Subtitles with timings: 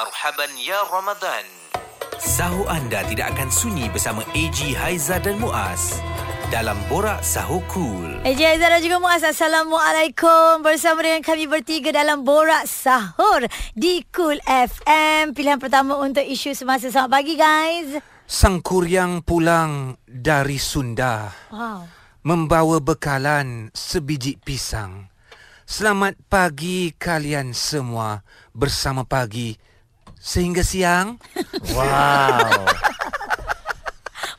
[0.00, 1.44] Marhaban Ya Ramadan.
[2.16, 6.00] Sahur anda tidak akan sunyi bersama AG Haiza dan Muaz
[6.48, 8.16] dalam Borak Sahur Cool.
[8.24, 10.64] Eji Aizah dan juga Muaz Assalamualaikum.
[10.64, 13.44] Bersama dengan kami bertiga dalam Borak Sahur
[13.76, 16.88] Di Cool FM Pilihan pertama untuk isu semasa.
[16.88, 18.00] Selamat pagi guys.
[18.24, 21.28] Sang Kuryang pulang dari Sunda.
[21.52, 21.84] Wow.
[22.24, 25.12] Membawa bekalan sebiji pisang.
[25.68, 28.24] Selamat pagi kalian semua.
[28.56, 29.68] Bersama pagi
[30.20, 31.16] sehingga siang.
[31.74, 32.68] Wow.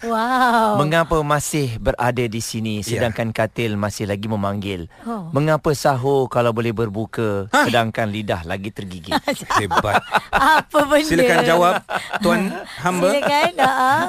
[0.01, 4.89] Wow Mengapa masih berada di sini sedangkan katil masih lagi memanggil?
[5.05, 5.29] Oh.
[5.29, 9.13] Mengapa sahur kalau boleh berbuka sedangkan lidah lagi tergigit?
[9.61, 10.01] Hebat.
[10.33, 11.73] Apa benda Silakan jawab
[12.25, 12.49] tuan
[12.83, 13.09] hamba.
[13.13, 14.05] Silakan uh-huh.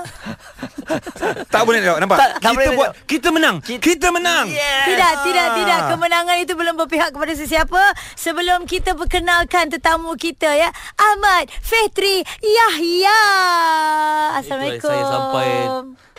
[1.54, 2.18] Tak boleh jawab nampak.
[2.18, 3.06] Tak- tak kita boleh buat jawab.
[3.06, 3.56] kita menang.
[3.60, 4.46] Kita menang.
[4.48, 5.78] Tidak, tidak, tidak.
[5.90, 7.82] Kemenangan itu belum berpihak kepada sesiapa.
[8.14, 10.68] Sebelum kita perkenalkan tetamu kita ya.
[10.96, 13.20] Ahmad Fetri Yahya.
[14.38, 14.78] Assalamualaikum.
[14.78, 15.48] Itulah saya sampai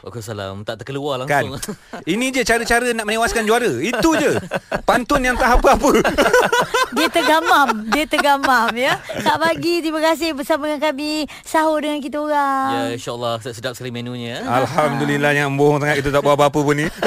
[0.03, 1.47] Waalaikumsalam Tak terkeluar Kan.
[1.47, 3.71] langsung Ini je cara-cara nak menewaskan juara.
[3.73, 4.35] Itu je.
[4.83, 6.03] Pantun yang tak apa-apa.
[6.93, 12.19] Dia tergamam Dia tergamam ya Kak Bagi Terima kasih bersama dengan kami Sahur dengan kita
[12.19, 14.45] orang Ya insyaAllah Sedap sekali menunya eh.
[14.45, 16.85] Alhamdulillah yang bohong sangat kita tak buat apa-apa pun ni.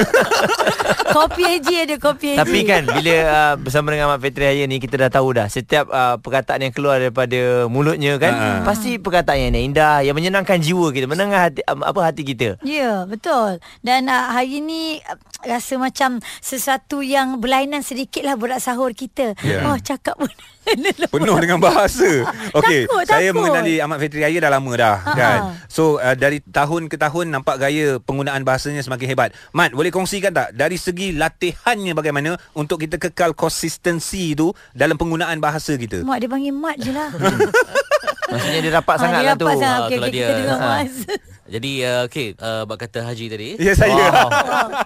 [1.09, 4.77] Kopi Haji ada Kopi Haji Tapi kan bila uh, bersama dengan Ahmad Petri Haya ni
[4.77, 8.61] kita dah tahu dah setiap uh, perkataan yang keluar daripada mulutnya kan Ha.
[8.63, 12.61] pasti perkataan yang indah yang menyenangkan jiwa kita menengah hati um, apa hati kita.
[12.61, 18.59] Ya betul Dan uh, hari ni uh, Rasa macam Sesuatu yang berlainan sedikit lah Berat
[18.59, 19.63] sahur kita Ya.
[19.65, 20.31] Oh cakap pun
[21.15, 22.27] Penuh dengan bahasa.
[22.59, 23.39] Okey, saya takut.
[23.39, 25.15] mengenali Ahmad Fitri Raya dah lama dah Ha-ha.
[25.15, 25.39] kan.
[25.67, 29.31] So uh, dari tahun ke tahun nampak gaya penggunaan bahasanya semakin hebat.
[29.53, 35.39] Mat, boleh kongsikan tak dari segi latihannya bagaimana untuk kita kekal konsistensi tu dalam penggunaan
[35.39, 36.03] bahasa kita?
[36.03, 37.15] Mak dia panggil mat je lah
[38.29, 39.47] Maksudnya dia rapat Ah, sangat dia lah tu.
[39.47, 39.71] rapat sangat.
[39.73, 40.27] Ah, Okey, itulah okey, dia.
[40.27, 40.67] kita dengar Ha.
[40.67, 40.95] Muaz
[41.49, 43.95] Jadi uh, okay uh, Bak kata Haji tadi Ya saya.
[43.95, 44.29] Wow.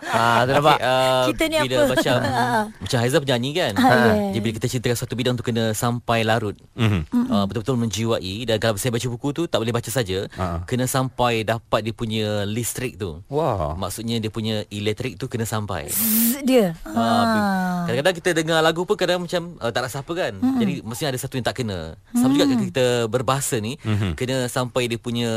[0.04, 0.76] ha, tu nampak.
[0.76, 1.86] Okay, uh, Kita ni bila apa?
[1.90, 2.64] macam Ah.
[2.82, 4.14] Macam Haizah penyanyi kan Ah, yeah.
[4.30, 7.00] Jadi bila kita ceritakan satu bidang tu Kena sampai larut Mhm.
[7.26, 10.62] uh, Betul-betul menjiwai Dan kalau saya baca buku tu Tak boleh baca saja Ah.
[10.64, 13.74] Kena sampai Dapat dia punya listrik tu Wah.
[13.74, 17.76] Maksudnya dia punya elektrik tu Kena sampai Zzz, Dia Ah, Ah.
[17.82, 20.32] Kadang-kadang kita dengar lagu pun kadang macam uh, tak rasa apa kan.
[20.32, 20.58] Mm-hmm.
[20.58, 21.94] Jadi mesti ada satu yang tak kena.
[22.12, 24.12] Sama juga ketika kita berbahasa ni mm-hmm.
[24.14, 25.30] kena sampai dia punya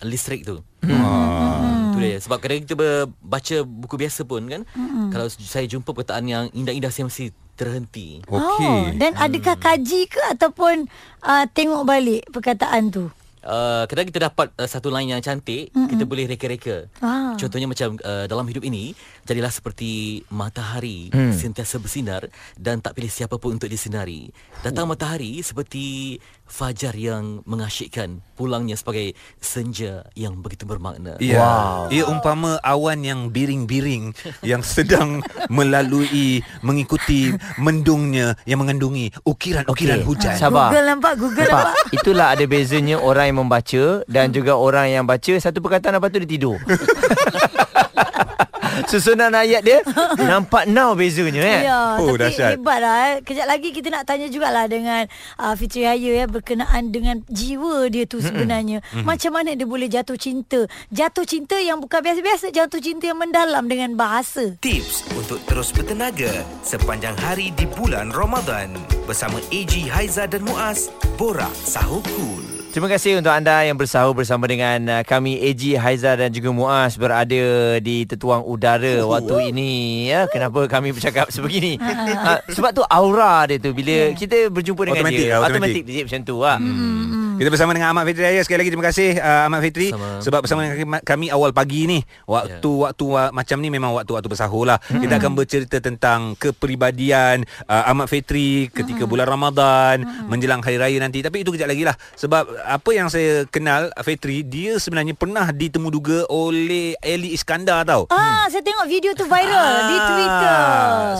[0.00, 0.60] listrik tu.
[0.84, 1.92] Wah.
[1.92, 2.18] Itu dia.
[2.20, 2.74] Sebab kadang kita
[3.08, 4.62] baca buku biasa pun kan.
[4.76, 5.06] Mm-hmm.
[5.14, 8.20] Kalau saya jumpa perkataan yang indah-indah saya mesti terhenti.
[8.26, 8.66] Okey.
[8.66, 10.90] Oh, dan adakah kaji ke ataupun
[11.22, 13.08] uh, tengok balik perkataan tu?
[13.44, 15.88] Uh, kadang kita dapat uh, satu line yang cantik, mm-hmm.
[15.92, 16.88] kita boleh reka-reka.
[17.04, 17.36] Ah.
[17.36, 18.96] Contohnya macam uh, dalam hidup ini,
[19.28, 21.28] jadilah seperti matahari Hmm.
[21.30, 22.24] sentiasa bersinar
[22.56, 24.32] dan tak pilih siapa pun untuk disinari.
[24.64, 31.16] Datang matahari seperti fajar yang mengasyikkan, pulangnya sebagai senja yang begitu bermakna.
[31.18, 31.40] Ya.
[31.40, 31.80] Wow.
[31.90, 34.14] Ia umpama awan yang biring-biring
[34.50, 40.08] yang sedang melalui mengikuti mendungnya yang mengandungi ukiran-ukiran Okey.
[40.08, 40.34] hujan.
[40.36, 40.70] Sabar.
[40.70, 41.64] Google nampak, Google nampak.
[41.74, 41.94] Nampak?
[41.96, 46.22] Itulah ada bezanya orang yang membaca dan juga orang yang baca satu perkataan apa tu
[46.22, 46.56] dia tidur.
[48.90, 49.78] Susunan ayat dia
[50.20, 51.62] nampak now bezanya eh.
[51.64, 52.50] Ya, Oh, tapi dahsyat.
[52.56, 53.14] hebat lah eh.
[53.20, 58.04] Kejap lagi kita nak tanya jugalah dengan uh, Fitri Haya ya berkenaan dengan jiwa dia
[58.04, 58.82] tu sebenarnya.
[59.02, 60.64] Macam mana dia boleh jatuh cinta?
[60.88, 64.54] Jatuh cinta yang bukan biasa-biasa, jatuh cinta yang mendalam dengan bahasa.
[64.58, 66.30] Tips untuk terus bertenaga
[66.60, 68.74] sepanjang hari di bulan Ramadan
[69.04, 72.53] bersama AG Haiza dan Muaz Borak Sahur Cool.
[72.74, 76.98] Terima kasih untuk anda yang bersahur bersama dengan uh, kami AG Haiza dan juga Muaz
[76.98, 80.26] berada di tetuang udara waktu ini ya.
[80.26, 81.78] Kenapa kami bercakap sebegini?
[81.78, 85.82] uh, sebab tu aura dia tu bila kita berjumpa dengan Automatik dia automatik.
[85.86, 86.36] dia macam tu
[87.34, 87.38] lah.
[87.40, 90.08] Kita bersama dengan Ahmad Fitri Raya sekali lagi terima kasih uh, Ahmad Fitri Sama.
[90.20, 92.80] sebab bersama dengan kami- awal pagi ni waktu Ya.
[92.84, 94.78] waktu uh, macam ni memang waktu-waktu bersahur lah.
[94.80, 101.20] Kita akan bercerita tentang kepribadian uh, Ahmad Fitri ketika bulan Ramadan menjelang hari raya nanti.
[101.20, 106.26] Tapi itu kejap lagi lah sebab apa yang saya kenal Fitri dia sebenarnya pernah ditemuduga
[106.26, 108.06] oleh Ali Iskandar tau.
[108.08, 109.50] Ah, saya tengok video tu viral
[109.84, 110.62] di Ah, Twitter.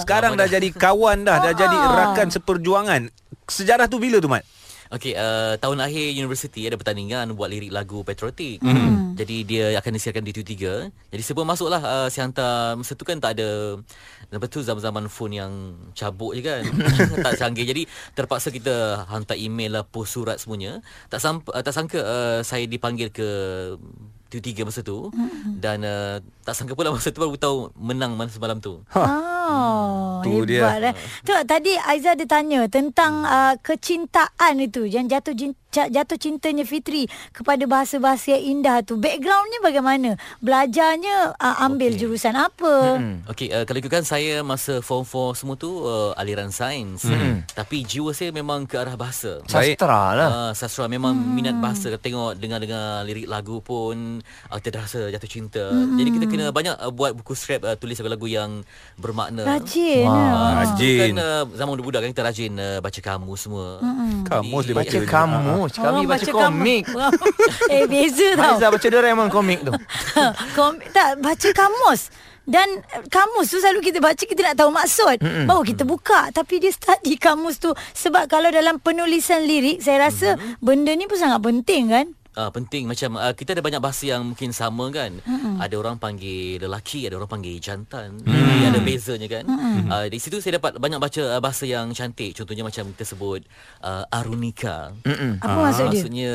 [0.01, 1.93] Sekarang dah jadi kawan dah, dah jadi Ah.
[2.07, 3.03] rakan seperjuangan.
[3.45, 4.41] Sejarah tu bila tu Mat?
[4.95, 8.63] Okey, uh, tahun akhir universiti ada pertandingan buat lirik lagu patriotik.
[8.63, 9.19] Mm.
[9.19, 10.55] Jadi dia akan disiarkan di TV3.
[11.11, 13.79] Jadi sebelum masuklah uh, saya hantar masa tu kan tak ada
[14.31, 15.53] Lepas tu zaman-zaman phone yang
[15.95, 16.63] cabuk je kan.
[17.27, 17.67] Tak canggih.
[17.67, 17.83] Jadi
[18.15, 20.83] terpaksa kita hantar email lah Post surat semuanya.
[21.11, 23.29] Tak, samp- uh, tak sangka uh, saya dipanggil ke
[24.31, 25.15] TV3 masa tu.
[25.59, 28.83] Dan uh, tak sangka pula masa tu baru tahu menang mana semalam tu
[29.45, 30.65] Oh, Tu dia.
[30.65, 30.95] hebat eh.
[31.21, 35.37] Tu tadi Aiza dia tanya tentang uh, kecintaan itu yang jatuh
[35.75, 38.95] jatuh cintanya Fitri kepada bahasa-bahasa yang indah tu.
[38.95, 40.11] Backgroundnya bagaimana?
[40.39, 42.01] Belajarnya uh, ambil Okey.
[42.01, 42.75] jurusan apa?
[43.03, 43.17] Hmm.
[43.27, 47.03] Okey, uh, kalau ikutkan saya masa form 4 semua tu uh, aliran sains.
[47.03, 47.43] Hmm.
[47.59, 49.43] Tapi jiwa saya memang ke arah bahasa.
[49.51, 50.29] Sastra lah.
[50.31, 51.33] Uh, sastra memang hmm.
[51.35, 54.21] minat bahasa Tengok dengar-dengar lirik lagu pun
[54.53, 55.97] uh, Kita rasa jatuh cinta hmm.
[55.97, 58.51] Jadi kita kena banyak uh, buat buku scrap uh, Tulis lagu-lagu yang
[59.01, 60.07] bermakna Rajin.
[60.07, 60.15] Wah.
[60.15, 60.31] ah.
[60.31, 60.99] Uh, Rajin.
[61.01, 64.23] Kan uh, zaman budak kan kita rajin uh, baca kamus semua hmm.
[64.31, 64.95] Kamus dia baca.
[64.95, 65.73] Baca kamus.
[65.75, 66.83] Kami Orang baca komik.
[66.87, 67.13] kamus.
[67.75, 68.55] eh beza tau.
[68.55, 69.73] Haiza baca Doraemon komik tu.
[70.59, 72.15] komik tak baca kamus.
[72.45, 75.17] Dan eh, kamus tu selalu kita baca kita nak tahu maksud.
[75.19, 75.47] Mm-mm.
[75.49, 80.39] Baru kita buka tapi dia study kamus tu sebab kalau dalam penulisan lirik saya rasa
[80.39, 80.63] mm-hmm.
[80.63, 82.07] benda ni pun sangat penting kan?
[82.35, 85.23] Uh, penting macam uh, kita ada banyak bahasa yang mungkin sama kan.
[85.23, 85.55] Mm-hmm.
[85.63, 88.19] Ada orang panggil lelaki, ada orang panggil jantan.
[88.27, 88.35] Mm.
[88.35, 89.45] Jadi ada bezanya kan.
[89.47, 89.87] Mm-hmm.
[89.87, 92.35] Uh, di situ saya dapat banyak baca uh, bahasa yang cantik.
[92.35, 93.47] Contohnya macam kita sebut
[93.87, 94.91] uh, arunika.
[95.07, 95.39] Mm-mm.
[95.47, 95.91] Apa maksud dia?
[95.95, 96.35] Maksudnya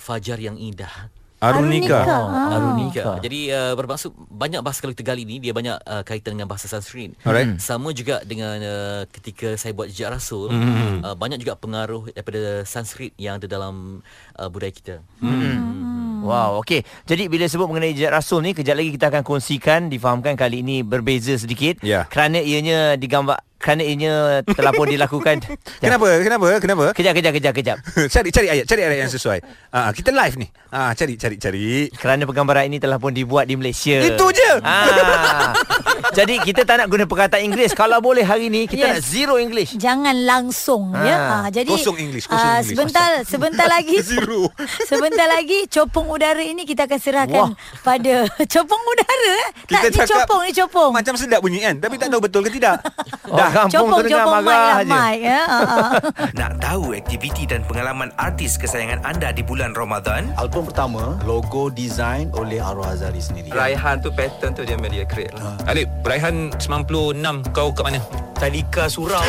[0.00, 1.12] fajar yang indah.
[1.50, 2.00] Arunika.
[2.00, 2.24] Arunika.
[2.30, 2.54] Ah.
[2.56, 3.02] Arunika.
[3.20, 6.70] Jadi uh, bermaksud banyak bahasa kalau kita gali ni dia banyak uh, kaitan dengan bahasa
[6.70, 7.12] Sanskrit.
[7.26, 7.60] Alright.
[7.60, 10.60] Sama juga dengan uh, ketika saya buat jejak rasul, Hmm.
[10.60, 10.98] mm-hmm.
[11.04, 14.00] uh, banyak juga pengaruh daripada Sanskrit yang ada dalam
[14.38, 14.94] uh, budaya kita.
[15.18, 16.22] Hmm.
[16.24, 16.80] Wow, okey.
[17.04, 20.80] Jadi bila sebut mengenai jejak rasul ni, kejap lagi kita akan kongsikan, difahamkan kali ini
[20.80, 21.84] berbeza sedikit.
[21.84, 22.08] Ya.
[22.08, 25.40] Kerana ianya digambar, kerana ianya telah pun dilakukan.
[25.82, 26.08] Kenapa?
[26.20, 26.48] Kenapa?
[26.60, 26.84] Kenapa?
[26.92, 27.76] Kejap, kejap, kejap, kejap.
[28.12, 29.40] cari cari ayat, cari ayat yang sesuai.
[29.72, 30.52] Ah, kita live ni.
[30.68, 31.88] Ah, cari cari cari.
[31.88, 34.04] Kerana penggambaran ini telah pun dibuat di Malaysia.
[34.04, 34.60] Itu je.
[34.60, 35.56] Ah.
[36.18, 37.72] Jadi kita tak nak guna perkataan Inggeris.
[37.72, 38.92] Kalau boleh hari ni kita Yes.
[38.92, 39.80] nak zero English.
[39.80, 41.00] Jangan langsung Ah.
[41.00, 41.16] ya.
[41.16, 42.68] Ah, jadi Kosong English, kosong ah, English.
[42.76, 44.52] Sebentar sebentar lagi Zero.
[44.84, 47.80] Sebentar lagi copong udara ini kita akan serahkan Wah.
[47.80, 49.48] pada copong udara eh.
[49.72, 50.90] tak ni copong ni copong.
[50.92, 52.84] Macam sedap bunyi kan Tapi tak tahu betul ke tidak
[53.24, 54.90] Dah kampung copong tu dengar copong marah lah je.
[54.90, 55.42] mic ya.
[55.46, 55.90] Ah, ah.
[56.34, 60.34] Nak tahu aktiviti dan pengalaman artis kesayangan anda di bulan Ramadan?
[60.34, 63.54] Album pertama logo design oleh Arwah Azari sendiri.
[63.54, 65.54] Raihan tu pattern tu dia media create lah.
[65.70, 68.00] Alip Raihan 96 Kau kat mana?
[68.34, 69.22] Tadika surau.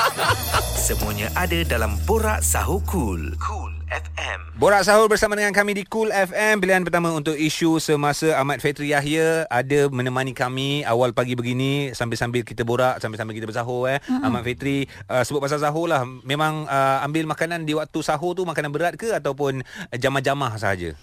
[0.86, 3.34] Semuanya ada dalam Borak Sahur Cool.
[3.42, 4.56] Cool FM.
[4.56, 8.96] Borak sahur bersama dengan kami di Cool FM Pilihan pertama untuk isu semasa Ahmad Fetri
[8.96, 13.98] Yahya Ada menemani kami awal pagi begini Sambil-sambil kita borak Sambil-sambil kita bersahur eh.
[14.00, 14.24] Mm-hmm.
[14.24, 18.48] Ahmad Fetri uh, Sebut pasal sahur lah Memang uh, ambil makanan di waktu sahur tu
[18.48, 20.94] Makanan berat ke Ataupun jamah-jamah sahaja?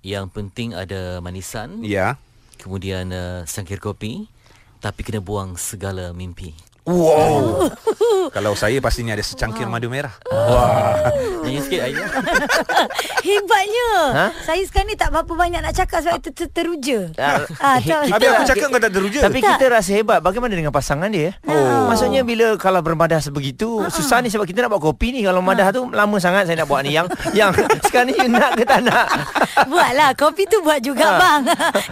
[0.00, 2.16] Yang penting ada manisan, Ya
[2.62, 4.30] kemudian uh, sangkir kopi,
[4.78, 6.54] tapi kena buang segala mimpi.
[6.82, 7.70] Wow.
[8.34, 10.10] Kalau saya pastinya ada secangkir madu merah.
[11.40, 12.06] Nyanyi sikit ayah.
[13.22, 13.88] Hebatnya.
[14.10, 14.26] Ha?
[14.42, 17.06] Saya sekarang ni tak berapa banyak nak cakap sebab ter- ter- teruja.
[17.14, 19.18] Ah, Ah, eh, Habis aku cakap kau tak teruja?
[19.20, 20.18] Tapi kita rasa hebat.
[20.18, 21.86] Bagaimana dengan pasangan dia oh.
[21.86, 25.20] Maksudnya bila Kalau bermadah sebegitu Susah ni sebab kita nak buat kopi ni.
[25.22, 26.92] Kalau madah tu Lama sangat saya nak buat ni.
[26.92, 27.50] Yang Yang
[27.80, 29.06] sekarang ni you nak ke tak nak?
[29.66, 30.10] Buatlah.
[30.14, 31.18] Kopi tu buat juga Ha.
[31.18, 31.42] bang.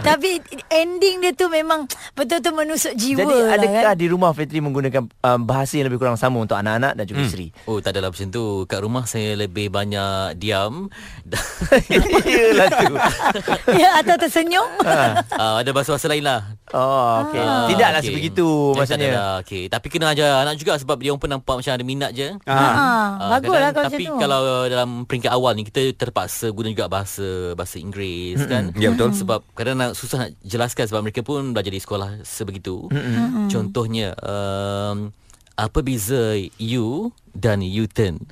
[0.01, 3.95] Tapi ending dia tu memang Betul-betul menusuk jiwa Jadi lah, adakah kan?
[3.95, 7.53] di rumah Fitri menggunakan um, Bahasa yang lebih kurang sama Untuk anak-anak dan juga isteri.
[7.65, 8.43] Oh tak adalah macam tu.
[8.65, 10.89] Kat rumah saya lebih banyak diam.
[12.25, 12.93] Yelah tu.
[13.73, 14.67] Ya atau tersenyum.
[14.81, 15.23] Ha.
[15.31, 16.41] uh, Ada bahasa-bahasa lain lah.
[16.69, 17.39] Oh okay.
[17.39, 18.07] Ah, Tidaklah okey.
[18.07, 19.09] sebegitu tak Maksudnya.
[19.09, 19.63] adalah, okay.
[19.67, 22.31] Tapi kena ajar anak juga Sebab dia pun nampak macam ada minat je.
[22.43, 22.55] Ah.
[22.55, 22.69] ha,
[23.17, 24.19] Ah, Bagus lah kalau Tapi macam tu.
[24.19, 28.71] kalau dalam peringkat awal ni Kita terpaksa guna juga bahasa Bahasa Inggeris kan?
[28.75, 29.11] Ya, betul.
[29.13, 32.87] Sebab kadang nak susah nak jelaskan Sebab mereka pun belajar di sekolah sebegitu.
[33.47, 34.15] Contohnya
[34.71, 34.97] um,
[35.59, 38.23] Apa beza you dan U-turn?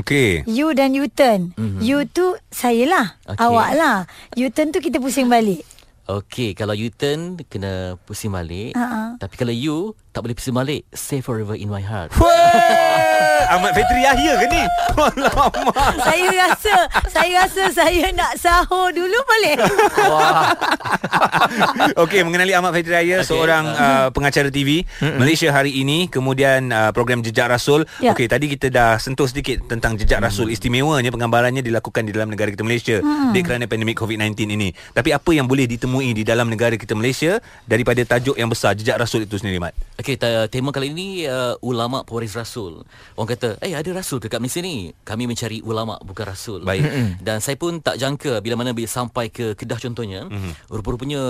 [0.00, 0.48] Okey.
[0.48, 1.52] You dan U-turn.
[1.54, 1.80] Mm-hmm.
[1.84, 3.44] You tu saya lah Okey.
[3.44, 3.96] Awak lah
[4.40, 5.62] U-turn tu kita pusing balik.
[6.02, 8.74] Okay, kalau U-turn kena pusing balik.
[8.74, 9.14] Ha-ha.
[9.22, 10.82] Tapi kalau you tak boleh pusing balik.
[10.90, 12.10] Stay forever in my heart
[13.50, 14.62] Ahmad Fetri Yahya ke ni?
[15.02, 16.74] Alamak Saya rasa
[17.08, 19.56] Saya rasa saya nak sahur dulu boleh
[20.10, 20.54] Wah
[22.02, 23.28] Okey, mengenali Ahmad Fetri Raya, okay.
[23.28, 27.84] seorang uh, pengacara TV Malaysia hari ini, kemudian uh, program Jejak Rasul.
[27.98, 28.16] Ya.
[28.16, 30.50] Okey, tadi kita dah sentuh sedikit tentang Jejak Rasul.
[30.52, 33.32] Istimewanya penggambarannya dilakukan di dalam negara kita Malaysia mm.
[33.34, 34.68] dia kerana pandemik COVID-19 ini.
[34.94, 38.98] Tapi apa yang boleh ditemui di dalam negara kita Malaysia daripada tajuk yang besar Jejak
[38.98, 39.76] Rasul itu sendiri, Mat?
[39.98, 42.82] Okay, ta- tema kali ini uh, Ulama Pewaris Rasul
[43.14, 44.92] Orang kata, eh ada Rasul ke kat Malaysia ni?
[45.02, 46.84] Kami mencari ulama bukan Rasul Baik.
[47.18, 50.68] Dan saya pun tak jangka Bila mana bila sampai ke Kedah contohnya Mhm.
[50.68, 51.20] Rupa-rupanya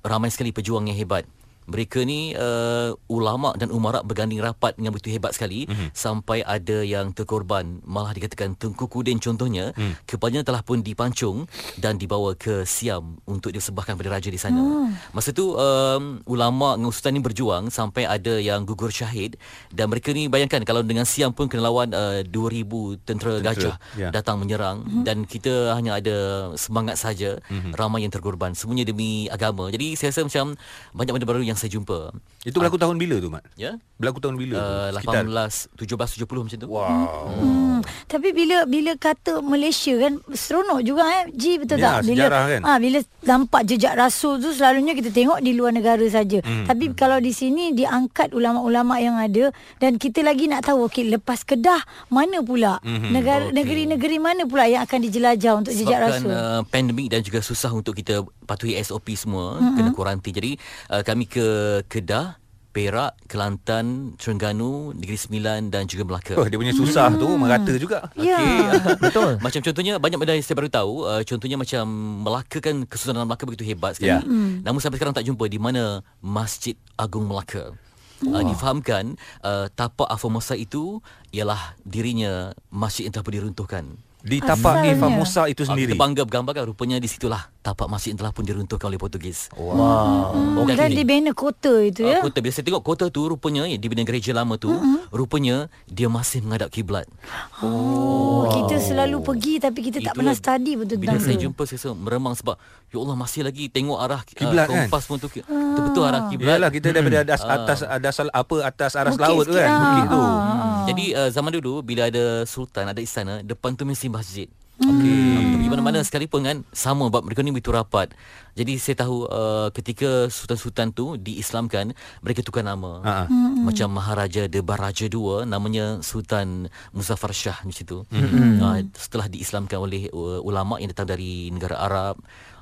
[0.00, 1.26] ramai sekali pejuang yang hebat
[1.68, 5.92] mereka ni uh, ulama dan umara berganding rapat dengan begitu hebat sekali mm-hmm.
[5.92, 10.08] sampai ada yang terkorban malah dikatakan Tengku Kudin contohnya mm.
[10.08, 11.44] kepalanya telah pun dipancung
[11.76, 14.58] dan dibawa ke Siam untuk disembahkan pada raja di sana.
[14.58, 15.12] Mm.
[15.12, 19.36] Masa tu um, ulama dengan sultan ni berjuang sampai ada yang gugur syahid
[19.68, 23.76] dan mereka ni bayangkan kalau dengan Siam pun kena lawan uh, 2000 tentera, tentera gajah
[24.00, 24.08] ya.
[24.08, 25.04] datang menyerang mm-hmm.
[25.04, 26.16] dan kita hanya ada
[26.56, 27.76] semangat saja mm-hmm.
[27.76, 29.68] ramai yang terkorban semuanya demi agama.
[29.68, 30.56] Jadi saya rasa macam
[30.96, 32.14] banyak benda baru yang saya jumpa.
[32.40, 33.42] Itu berlaku tahun bila tu Mat?
[33.54, 33.76] Ya.
[33.96, 34.62] Berlaku tahun bila Uh,
[34.94, 35.02] tu?
[35.02, 36.68] Sekitar 18 17 70 macam tu.
[36.68, 37.28] Wow.
[37.28, 37.78] Hmm.
[38.06, 41.24] Tapi bila bila kata Malaysia kan seronok juga eh.
[41.30, 42.06] Ji betul Ya, tak?
[42.06, 42.60] Bila sejarah kan?
[42.64, 46.38] ah bila nampak jejak rasul tu selalunya kita tengok di luar negara saja.
[46.40, 46.62] Hmm.
[46.64, 51.42] Tapi kalau di sini diangkat ulama-ulama yang ada dan kita lagi nak tahu okey lepas
[51.42, 53.54] Kedah mana pula Mhm, negara okey.
[53.56, 56.30] negeri-negeri mana pula yang akan dijelajah untuk jejak Sebabkan rasul.
[56.30, 59.74] uh, pandemik dan juga susah untuk kita patuhi SOP semua mm-hmm.
[59.74, 60.30] kena kuarantin.
[60.30, 60.52] Jadi
[60.88, 61.44] uh, kami ke
[61.86, 62.38] Kedah,
[62.78, 66.38] Perak, Kelantan, Terengganu, Negeri Sembilan dan juga Melaka.
[66.38, 68.06] Oh, dia punya susah tu merata juga.
[68.14, 68.38] Ya.
[69.02, 69.42] Betul.
[69.42, 70.92] macam contohnya banyak benda yang saya baru tahu.
[71.02, 71.84] Uh, contohnya macam
[72.22, 74.14] Melaka kan Kesultanan Melaka begitu hebat sekali.
[74.14, 74.22] Ya.
[74.22, 74.62] Mm.
[74.62, 77.74] Namun sampai sekarang tak jumpa di mana Masjid Agung Melaka.
[78.22, 81.02] Uh, difahamkan uh, tapak Aformosa itu
[81.34, 83.84] ialah dirinya masjid yang telah pun diruntuhkan.
[84.22, 85.10] Di tapak Asalnya.
[85.10, 85.94] Musa itu sendiri.
[85.94, 89.52] Kita bangga bergambarkan rupanya di situlah tapak masjid yang telah pun diruntuhkan oleh Portugis.
[89.52, 90.32] Wow.
[90.56, 91.00] Oh, dan ini.
[91.00, 92.18] dibina kota itu ya.
[92.18, 95.10] Uh, kota bila saya tengok kota tu rupanya ya, di bidang gereja lama tu mm-hmm.
[95.10, 97.04] rupanya dia masih menghadap kiblat.
[97.60, 101.42] Oh, kita selalu pergi tapi kita tak pernah study betul Bila tentang saya tu.
[101.44, 102.54] jumpa saya rasa meremang sebab
[102.86, 104.78] ya Allah masih lagi tengok arah Kiblat uh, kan?
[104.86, 106.54] kompas pun tu betul-betul arah kiblat.
[106.54, 107.54] Yalah kita daripada atas Ah.
[107.58, 109.68] atas atas apa atas aras Bukit laut tu sikit, kan.
[109.68, 110.20] ah, Bukit tu.
[110.20, 110.84] ah.
[110.86, 114.48] Jadi uh, zaman dulu bila ada sultan ada istana depan tu mesti masjid.
[114.78, 114.90] Hmm.
[114.94, 115.58] Okey.
[115.58, 118.14] Pergi mana-mana sekalipun kan sama bab mereka ni begitu rapat.
[118.54, 123.02] Jadi saya tahu uh, ketika sultan-sultan tu diislamkan mereka tukar nama.
[123.02, 123.24] Ha, ha.
[123.26, 123.66] Hmm.
[123.66, 127.98] Macam Maharaja Debar Raja II namanya Sultan Muzaffar Shah macam tu.
[128.10, 132.18] Uh, setelah diislamkan oleh uh, ulama yang datang dari negara Arab.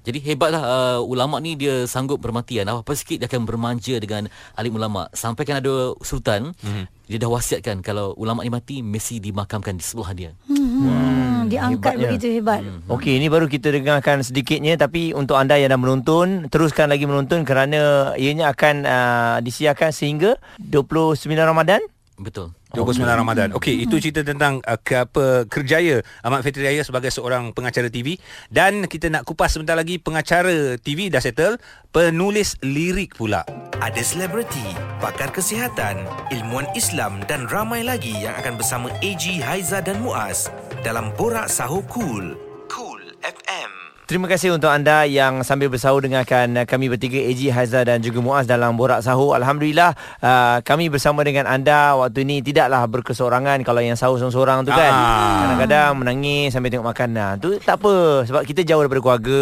[0.07, 2.71] Jadi hebatlah uh, ulama ni dia sanggup bermatian.
[2.71, 5.11] Apa-apa sikit dia akan bermanja dengan alim ulama.
[5.11, 7.11] Sampai kan ada sultan mm-hmm.
[7.11, 10.31] dia dah wasiatkan kalau ulama ni mati mesti dimakamkan di sebelah dia.
[10.47, 12.09] Hmm, diangkat hebatnya.
[12.11, 12.61] begitu hebat.
[12.91, 17.47] Okey, ini baru kita dengarkan sedikitnya tapi untuk anda yang dah menonton, teruskan lagi menonton
[17.47, 21.81] kerana ianya akan uh, disiarkan sehingga 29 Ramadan.
[22.17, 22.57] Betul.
[22.73, 23.49] 29 Ramadan.
[23.57, 28.21] Okey, itu cerita tentang uh, ke apa kerjaya Ahmad Fetri Raya sebagai seorang pengacara TV
[28.53, 31.57] dan kita nak kupas sebentar lagi pengacara TV dah settle,
[31.95, 33.47] penulis lirik pula.
[33.81, 34.65] Ada selebriti,
[34.99, 40.49] pakar kesihatan, ilmuwan Islam dan ramai lagi yang akan bersama AG Haiza dan Muaz
[40.85, 42.46] dalam Borak Sahur Cool.
[44.07, 48.23] Terima kasih untuk anda yang sambil bersahur dengarkan uh, kami bertiga AG Haizah dan juga
[48.23, 49.35] Muaz dalam Borak Sahur.
[49.35, 54.71] Alhamdulillah uh, kami bersama dengan anda waktu ini tidaklah berkesorangan kalau yang sahur seorang-seorang tu
[54.71, 54.95] kan.
[54.95, 55.35] Ah.
[55.43, 57.43] Kadang-kadang menangis sambil tengok makanan.
[57.43, 59.41] Tu tak apa sebab kita jauh daripada keluarga.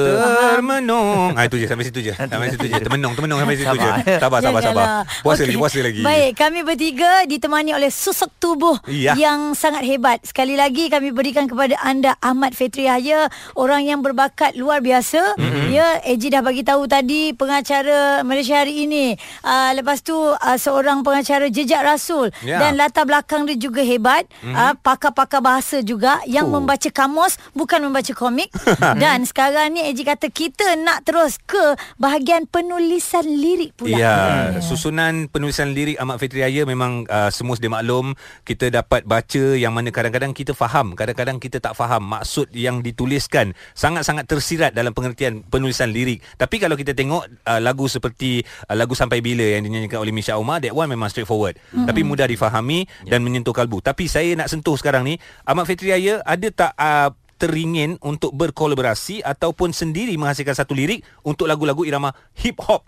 [0.57, 1.37] Termenung.
[1.37, 2.17] Ah itu je sampai situ je.
[2.33, 2.81] Sampai situ je.
[2.81, 3.91] Termenung, termenung sampai situ je.
[4.17, 4.41] Sabar.
[4.41, 4.87] Sabar, sabar.
[5.21, 5.53] Puasa Okey.
[5.53, 6.01] lagi, puasa lagi.
[6.01, 9.13] Baik, kami bertiga ditemani oleh susuk tubuh Ya.
[9.13, 10.25] yang sangat hebat.
[10.25, 15.37] Sekali lagi kami berikan kepada anda Ahmad Fetri Yahya, orang yang berbakat luar biasa.
[15.37, 15.67] Mm-hmm.
[15.71, 19.15] Ya, AJ dah bagi tahu tadi pengacara Malaysia hari ini.
[19.43, 22.61] Uh, lepas tu uh, seorang pengacara jejak rasul Ya.
[22.61, 24.27] dan latar belakang dia juga hebat.
[24.41, 24.55] Mm-hmm.
[24.55, 26.61] Uh, pakar-pakar bahasa juga yang Oh.
[26.61, 28.53] membaca kamus bukan membaca komik.
[29.03, 33.97] dan sekarang ni AJ kata kita nak terus ke bahagian penulisan lirik pula.
[33.97, 34.17] Ya,
[34.61, 38.13] susunan penulisan lirik Ahmad Fitri Raya memang uh, semua sedia maklum
[38.45, 43.57] kita dapat baca yang mana kadang-kadang kita faham, kadang-kadang kita tak faham maksud yang dituliskan
[43.73, 46.21] sangat-sangat tersirat dalam pengertian penulisan lirik.
[46.37, 50.37] Tapi kalau kita tengok uh, lagu seperti uh, lagu Sampai Bila yang dinyanyikan oleh Misha
[50.37, 51.57] Umar, that one memang straightforward.
[51.57, 51.89] Mm-hmm.
[51.89, 53.81] Tapi mudah difahami dan menyentuh kalbu.
[53.81, 55.17] Tapi saya nak sentuh sekarang ni,
[55.49, 57.09] Ahmad Fitri Raya ada tak uh,
[57.41, 62.85] teringin untuk berkolaborasi ataupun sendiri menghasilkan satu lirik untuk lagu-lagu irama hip hop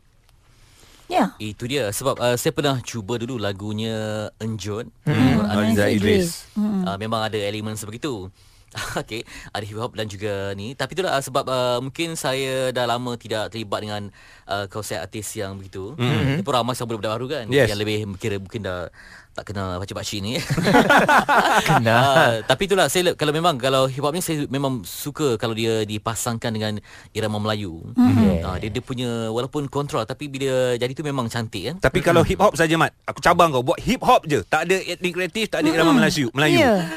[1.06, 1.38] Ya.
[1.38, 5.14] Itu dia sebab uh, saya pernah cuba dulu lagunya Enjun Hmm.
[5.14, 5.50] hmm.
[5.54, 6.50] Aliza Idris.
[6.58, 6.82] Hmm.
[6.82, 8.26] Uh, memang ada elemen sebegitu.
[9.02, 10.76] Okey, ada hip hop dan juga ni.
[10.76, 14.02] Tapi itulah uh, sebab uh, mungkin saya dah lama tidak terlibat dengan
[14.48, 15.96] uh, konsep artis yang begitu.
[15.96, 16.40] Mm-hmm.
[16.40, 17.72] Ini pun ramai sama budak-budak baru kan Yes.
[17.72, 18.88] yang lebih kira mungkin dah
[19.36, 20.40] tak kenal baca pakcik ni.
[21.68, 22.12] Kenal.
[22.16, 25.84] Uh, tapi itulah saya kalau memang kalau hip hop ni saya memang suka kalau dia
[25.84, 26.72] dipasangkan dengan
[27.12, 27.84] irama Melayu.
[28.00, 28.40] Mm-hmm.
[28.40, 31.76] Uh, dia dia punya walaupun kontrol tapi bila jadi tu memang cantik kan.
[31.84, 34.40] Tapi kalau hip hop saja Mat, aku cabang kau buat hip hop je.
[34.48, 36.32] Tak ada etnik kreatif, tak ada irama Melayu.
[36.32, 36.56] Melayu.
[36.56, 36.88] Ya.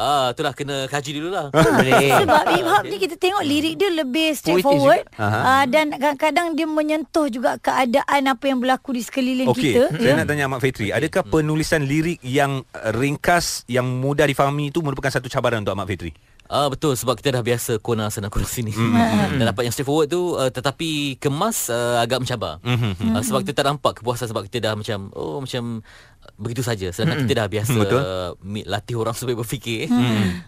[0.00, 1.52] Ah, itulah kena kaji dulu lah.
[1.52, 2.24] Boleh.
[2.24, 7.28] Sebab hip hop ni kita tengok lirik dia lebih straightforward uh, dan kadang-kadang dia menyentuh
[7.28, 9.92] juga keadaan apa yang berlaku di sekeliling Okey, kita.
[9.92, 14.80] saya nak tanya Ahmad Fetri, adakah penulisan lirik yang uh, ringkas yang mudah difahami itu
[14.80, 16.16] merupakan satu cabaran untuk Ahmad Fetri?
[16.50, 18.74] Ah betul sebab kita dah biasa kona sana kona sini.
[18.74, 19.38] Hmm.
[19.38, 22.58] Dan dapat yang straightforward tu uh, tetapi kemas uh, agak mencabar.
[22.66, 26.09] Hmm, Uh, sebab kita tak nampak kepuasan sebab kita dah macam oh macam uh,
[26.40, 28.00] begitu saja sedangkan kita dah biasa Hmm, Betul.
[28.00, 29.86] uh, meet, latih orang supaya berfikir.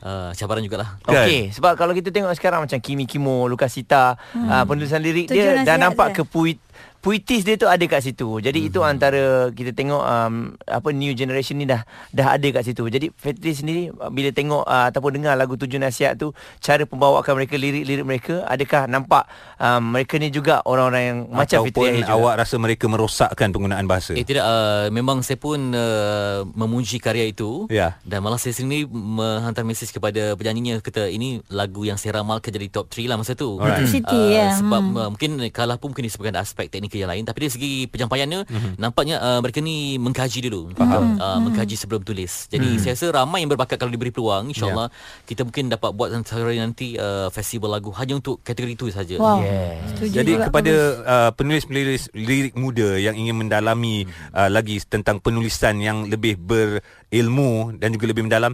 [0.00, 0.96] Uh, cabaran jugalah.
[1.04, 1.28] Kan?
[1.28, 4.48] Okey, sebab kalau kita tengok sekarang macam Kimi Kimo, Lukasita, hmm.
[4.48, 6.16] uh, penulisan lirik Tujuan dia dah nampak dia.
[6.18, 6.56] ke puit
[7.02, 8.38] puitis dia tu ada kat situ.
[8.38, 8.68] Jadi hmm.
[8.70, 11.82] itu antara kita tengok um, apa new generation ni dah
[12.14, 12.86] dah ada kat situ.
[12.86, 16.30] Jadi Fetri sendiri uh, bila tengok uh, ataupun dengar lagu Tujuh Nasihat tu,
[16.62, 19.26] cara pembawaan mereka lirik-lirik mereka adakah nampak
[19.58, 22.14] um, mereka ni juga orang-orang yang macam Fetri Ataupun Yahya juga?
[22.14, 24.14] awak rasa mereka merosakkan penggunaan bahasa?
[24.14, 27.98] Eh tidak uh, memang saya pun uh, memuji karya itu Ya.
[28.06, 32.70] dan malah saya sendiri menghantar mesej kepada penyanyinya kata ini lagu yang saya ramalkan jadi
[32.70, 33.58] top 3 lah masa tu.
[33.58, 33.90] Alright.
[33.90, 34.54] City, ya.
[34.62, 34.96] Sebab Hmm.
[34.98, 38.70] uh, mungkin kalah pun mungkin disebabkan aspek teknikal yang lain tapi dari segi penyampaiannya Mhm.
[38.76, 40.76] nampaknya uh, mereka ni mengkaji dulu.
[40.76, 41.16] Faham.
[41.16, 42.46] Uh, mengkaji sebelum tulis.
[42.52, 42.80] Jadi Hmm.
[42.84, 45.24] saya rasa ramai yang berbakat kalau diberi peluang insyaallah Ya.
[45.24, 49.16] kita mungkin dapat buat hari nanti uh, festival lagu hanya untuk kategori itu saja.
[49.16, 49.40] Wow.
[49.40, 49.96] Yes.
[49.96, 54.04] Setuju Jadi kepada uh, penulis-penulis lirik muda yang ingin mendalami
[54.36, 58.52] uh, lagi tentang penulisan yang lebih berilmu dan juga lebih mendalam,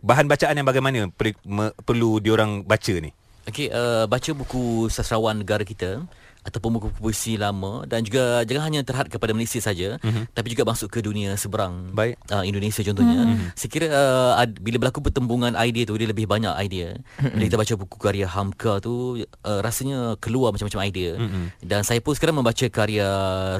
[0.00, 3.12] bahan bacaan yang bagaimana per, me, perlu diorang baca ni?
[3.44, 6.00] Okey, uh, baca buku sastrawan negara kita
[6.44, 10.36] ataupun buku puisi lama dan juga jangan hanya terhad kepada Malaysia saja mm-hmm.
[10.36, 12.20] tapi juga masuk ke dunia seberang Baik.
[12.28, 13.56] uh, Indonesia contohnya mm-hmm.
[13.56, 17.58] saya kira uh, ad, bila berlaku pertembungan idea tu dia lebih banyak idea bila kita
[17.58, 21.44] baca buku karya Hamka tu uh, rasanya keluar macam-macam idea mm-hmm.
[21.64, 23.08] dan saya pun sekarang membaca karya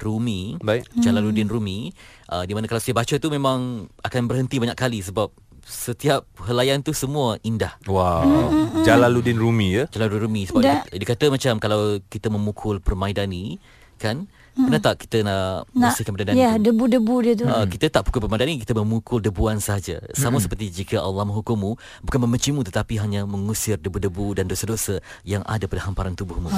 [0.04, 0.84] Rumi Baik.
[1.00, 1.88] Jalaluddin Rumi
[2.28, 5.32] uh, di mana kalau saya baca tu memang akan berhenti banyak kali sebab
[5.64, 8.52] setiap helaian tu semua indah Wow.
[8.82, 9.84] Jalaluddin Rumi ya.
[9.88, 13.56] Jalal Rumi sebab Da- dia, dia kata macam kalau kita memukul permaidani
[13.96, 14.64] kan hmm.
[14.70, 17.46] pernah tak kita nak, nak bersihkan permadani ya tu debu-debu dia tu.
[17.46, 22.18] Uh, kita tak pukul permadani kita memukul debuan saja sama seperti jika Allah menghukummu bukan
[22.24, 26.48] membencimu tetapi hanya mengusir debu-debu dan dosa-dosa yang ada pada hamparan tubuhmu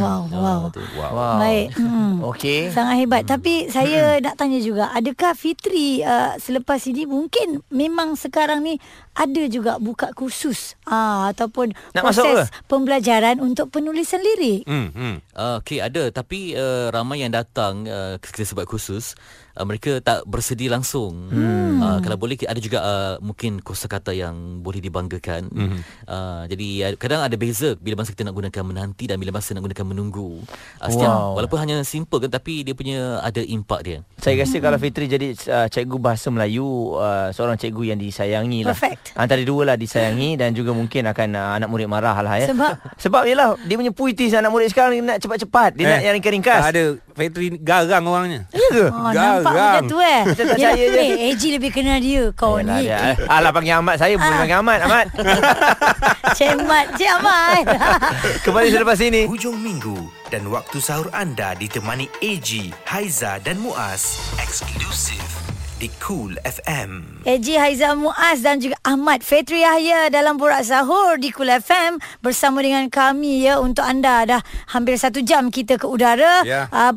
[0.00, 0.60] Wow, wow.
[0.72, 0.80] tu.
[0.96, 1.12] Wow.
[1.12, 1.38] Wow.
[1.42, 1.68] Baik.
[1.76, 2.14] Hmm.
[2.32, 2.70] Okey.
[2.70, 3.22] Sangat hebat.
[3.26, 8.78] Tapi saya nak tanya juga, adakah Fitri uh, selepas ini mungkin memang sekarang ni
[9.16, 12.70] ada juga buka kursus uh, ataupun Nak masuk proses ke?
[12.70, 14.64] pembelajaran untuk penulisan lirik?
[14.64, 15.14] Hmm, hmm.
[15.34, 19.16] Uh, okay ada tapi uh, ramai yang datang uh, kita sebab khusus
[19.56, 21.30] uh, mereka tak bersedia langsung.
[21.30, 21.80] Hmm.
[21.80, 25.48] Uh, kalau boleh ada juga uh, mungkin kosakata yang boleh dibanggakan.
[25.50, 25.78] Hmm.
[26.04, 29.56] Uh, jadi uh, kadang ada beza bila masa kita nak gunakan menanti dan bila masa
[29.56, 30.42] nak gunakan menunggu.
[30.78, 31.42] Uh, setiap Wow.
[31.42, 33.98] walaupun hanya simple kan tapi dia punya ada impak dia.
[34.20, 38.76] Saya rasa kalau Fitri jadi uh, cikgu bahasa Melayu uh, seorang cikgu yang disayangi lah.
[38.76, 39.18] Perfect.
[39.18, 42.52] Antara dua lah disayangi dan juga mungkin akan uh, anak murid marah lah ya.
[42.52, 42.74] Sebab?
[43.04, 46.14] sebab yalah dia punya puitis anak murid sekarang dia nak cepat-cepat, dia Eh, nak yang
[46.20, 46.60] ringkas-ringkas.
[46.62, 48.40] Tak ada Fetri garang orangnya.
[48.54, 48.84] Ya ke?
[48.88, 49.10] Oh,
[49.42, 50.20] nampak macam tu eh.
[50.22, 51.00] Macam tak Yelah, saya je.
[51.00, 52.22] Eh, AG lebih kenal dia.
[52.32, 52.84] Kau Yalah, ni.
[52.84, 52.98] dia.
[53.26, 54.40] Alah panggil Ahmad saya boleh Ah.
[54.40, 55.06] panggil Ahmad Ahmad.
[56.32, 57.64] Cik Mat, Cik Ahmad.
[58.40, 59.22] Kembali selepas ini.
[59.26, 64.16] Hujung minggu dan waktu sahur anda ditemani AG, Haiza dan Muaz.
[64.38, 65.20] Eksklusif
[65.76, 67.24] di Cool FM.
[67.24, 72.64] AG Haizal Muaz dan juga Ahmad Fetri Yahya dalam Borak Sahur di Kul FM bersama
[72.64, 74.40] dengan kami ya untuk anda dah
[74.72, 76.40] hampir satu jam kita ke udara.
[76.48, 76.64] Ya.
[76.72, 76.96] Uh,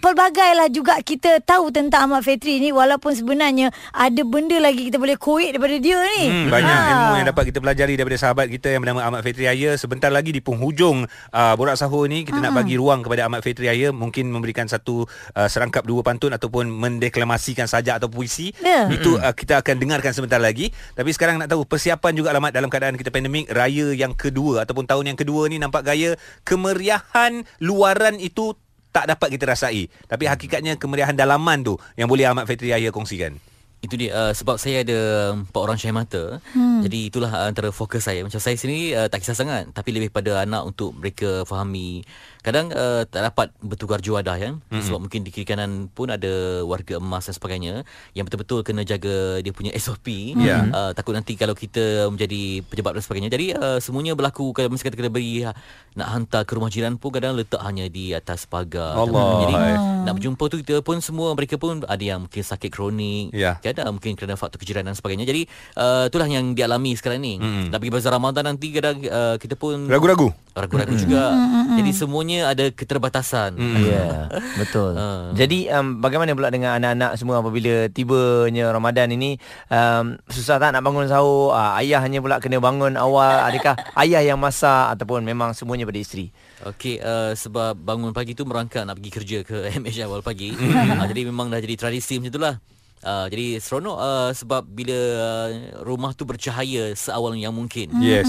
[0.00, 5.20] pelbagailah juga kita tahu tentang Ahmad Fetri ni walaupun sebenarnya ada benda lagi kita boleh
[5.20, 6.22] koik daripada dia ni.
[6.32, 6.88] Hmm, banyak Ha.
[6.96, 9.76] ilmu yang dapat kita pelajari daripada sahabat kita yang bernama Ahmad Fetri Yahya.
[9.76, 13.68] Sebentar lagi di penghujung uh, Borak Sahur ni kita nak bagi ruang kepada Ahmad Fetri
[13.68, 15.04] Yahya mungkin memberikan satu
[15.36, 18.56] uh, serangkap dua pantun ataupun mendeklamasikan sajak atau puisi.
[18.64, 18.88] Ya.
[18.88, 20.72] Itu uh, kita akan dengarkan sebentar lagi.
[20.96, 24.86] Tapi sekarang nak tahu persiapan juga alamat dalam keadaan kita pandemik raya yang kedua ataupun
[24.86, 26.14] tahun yang kedua ni nampak gaya
[26.46, 28.54] kemeriahan luaran itu
[28.94, 29.90] tak dapat kita rasai.
[30.06, 33.34] Tapi hakikatnya kemeriahan dalaman tu yang boleh Ahmad Fetri Yahya kongsikan.
[33.78, 34.98] Itu dia uh, sebab saya ada
[35.38, 36.42] empat orang syah mata.
[36.50, 36.82] Hmm.
[36.82, 38.26] Jadi itulah uh, antara fokus saya.
[38.26, 42.02] Macam saya sendiri uh, tak kisah sangat tapi lebih pada anak untuk mereka fahami.
[42.48, 44.56] Kadang uh, tak dapat bertukar juadah ya.
[44.56, 44.80] Hmm.
[44.80, 47.84] Sebab mungkin di kiri kanan pun ada warga emas dan sebagainya
[48.16, 50.32] yang betul-betul kena jaga dia punya SOP.
[50.40, 50.64] Ya.
[50.72, 53.28] Uh, takut nanti kalau kita menjadi pejabat dan sebagainya.
[53.28, 55.52] Jadi uh, semuanya berlaku kalau mesti kata kena beri uh,
[55.92, 58.96] nak hantar ke rumah jiran pun kadang letak hanya di atas pagar.
[58.96, 59.44] Allah.
[59.44, 59.74] Jadi Hai.
[60.08, 63.92] nak berjumpa tu kita pun semua mereka pun ada yang mungkin sakit kronik kan uh,
[63.92, 65.42] mungkin kerana faktor kejiran dan sebagainya jadi
[65.76, 67.68] uh, itulah yang dialami sekarang ni Mm-mm.
[67.74, 70.30] dah pergi bazar Ramadan nanti kadang uh, kita pun Ragu-ragu.
[70.64, 71.34] Ragu-ragu juga
[71.78, 74.92] jadi semuanya ada keterbatasan Ya, betul.
[74.96, 75.30] Ah.
[75.32, 79.36] Jadi um, bagaimana pula dengan anak-anak semua apabila tibanya Ramadan ini
[79.68, 81.52] um, susah tak nak bangun sahur?
[81.54, 83.44] Uh, ayahnya pula kena bangun awal.
[83.48, 86.30] Adakah ayah yang masak ataupun memang semuanya pada isteri?
[86.66, 90.52] Okey, uh, sebab bangun pagi tu merangkak nak pergi kerja ke MH awal pagi.
[90.54, 92.54] uh, jadi memang dah jadi tradisi macam itulah.
[93.00, 95.48] Uh, jadi seronok uh, sebab bila uh,
[95.82, 97.90] rumah tu bercahaya seawal yang mungkin.
[97.98, 98.26] Yes.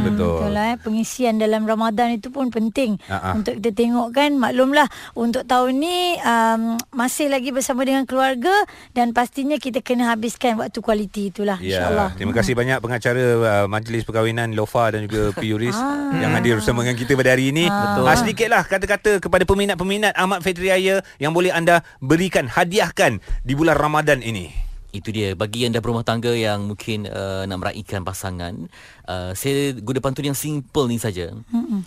[0.00, 0.54] Betul Betul.
[0.54, 0.76] lah eh.
[0.80, 3.36] Pengisian dalam Ramadan itu pun penting Ha-ha.
[3.36, 8.52] Untuk kita tengok kan Maklumlah Untuk tahun ni um, Masih lagi bersama dengan keluarga
[8.94, 13.66] Dan pastinya kita kena habiskan Waktu kualiti itulah Ya, InsyaAllah terima kasih banyak pengacara uh,
[13.66, 15.52] Majlis Perkahwinan Lofa dan juga P.
[15.52, 16.12] Yuris Ah.
[16.16, 17.64] yang hadir bersama dengan kita pada hari ini.
[17.66, 18.04] Betul.
[18.04, 23.74] Ah, sedikitlah kata-kata kepada peminat-peminat Ahmad Fitri Raya yang boleh anda berikan hadiahkan di bulan
[23.74, 23.89] Ramadan
[24.22, 24.54] ini.
[24.90, 28.66] Itu dia bagi yang dah berumah tangga yang mungkin uh, nak meraihkan pasangan.
[29.06, 31.30] Uh, saya guna pantun yang simple ni saja.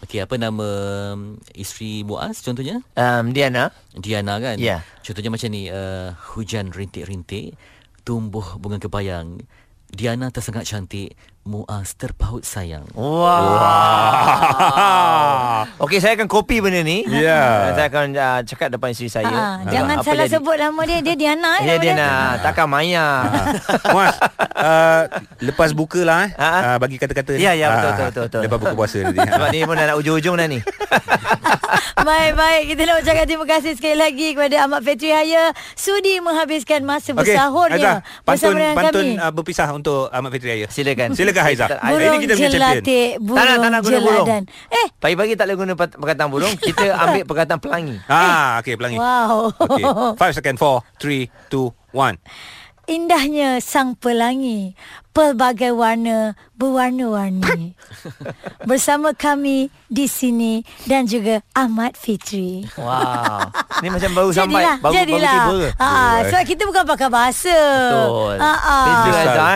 [0.07, 0.67] Okey, apa nama
[1.11, 2.79] um, isteri Muaz contohnya?
[2.95, 3.75] Um, Diana?
[3.91, 4.55] Diana kan?
[4.55, 4.87] Ya.
[5.03, 7.59] Contohnya macam ni, uh, hujan rintik-rintik,
[8.07, 9.43] tumbuh bunga kebayang.
[9.91, 12.87] Diana tersangat cantik, Muaz terpaut sayang.
[12.95, 13.27] Wah.
[15.77, 17.03] Okey, saya akan copy benda ni.
[17.05, 17.67] Ya.
[17.67, 19.27] Uh, Saya akan uh, cakap depan isteri saya.
[19.27, 20.33] Ah, Uh, Jangan apa salah jadi.
[20.33, 21.91] sebut nama dia Dia Diana Ya, dia.
[21.91, 22.09] Diana.
[22.39, 23.27] Takkan Maya.
[23.85, 24.15] Muaz,
[24.55, 25.01] uh,
[25.41, 26.31] lepas buka lah eh.
[26.33, 26.59] Ha, ha.
[26.63, 27.43] Uh, bagi kata-kata ni.
[27.43, 28.41] Ya, ya, betul, Ah, betul, betul, betul.
[28.41, 29.19] Lepas buka puasa nanti.
[29.19, 30.59] Sebab ni pun dah nak ujung-ujung dah ni.
[32.03, 37.11] Baik-baik Kita nak ucapkan terima kasih sekali lagi Kepada Ahmad Fetri Haya Sudi menghabiskan masa
[37.11, 40.67] Okey, bersahurnya Bersama pantun, pantun kami uh, berpisah untuk Ahmad Fitri Raya.
[40.67, 41.13] Silakan.
[41.13, 41.67] Silakan Haizah.
[41.81, 42.83] Burung Ini kita punya champion.
[43.17, 44.27] Burung Tak nak, tak nak guna burung.
[44.69, 46.53] Eh Pagi-pagi tak boleh guna perkataan burung.
[46.69, 47.97] Kita ambil perkataan pelangi.
[48.05, 48.97] Ah, okey pelangi.
[49.01, 49.83] Wow Okey.
[50.21, 52.21] 5 second 4 3 2 1.
[52.83, 54.75] Indahnya sang pelangi
[55.13, 57.77] Pelbagai warna Berwarna-warni
[58.69, 63.53] Bersama kami Di sini Dan juga Ahmad Fitri Wow.
[63.81, 64.63] Ni macam baru sampai.
[64.63, 65.69] Jadilah Baru, Jadilah baru tiba.
[65.77, 65.89] ha,
[66.25, 68.35] Sebab kita bukan pakar bahasa Betul.
[68.37, 68.77] ha, ha.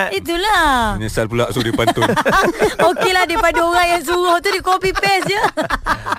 [0.06, 0.18] Eh.
[0.18, 2.06] Itulah Menyesal pula suruh dia pantun.
[2.88, 5.42] Okeylah daripada orang yang suruh tu Dia copy paste je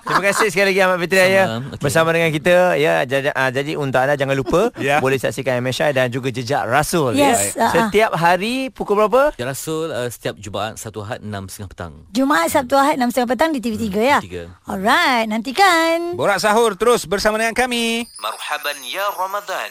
[0.02, 1.30] Terima kasih sekali lagi Ahmad Fitri Sama,
[1.68, 1.78] okey.
[1.78, 4.98] bersama dengan kita ya jadi, uh, jadi untuk anda jangan lupa Ya.
[4.98, 7.60] boleh saksikan MSI dan juga jejak Rasul Yes, ya.
[7.60, 7.70] ah.
[7.70, 9.27] Setiap hari pukul berapa?
[9.36, 11.92] Ya Rasul uh, setiap Jumaat satu Ahad 6.30 petang.
[12.14, 14.36] Jumaat Sabtu Ahad 6.30 petang di TV3 ya TV3.
[14.64, 18.08] Alright Nantikan Borak sahur terus bersama dengan kami.
[18.22, 19.70] Marhaban ya Ramadan.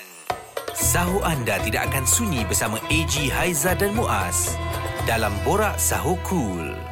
[0.78, 4.54] Sahur anda tidak akan sunyi bersama AG Haiza dan Muaz
[5.10, 6.87] dalam Borak Sahur Cool.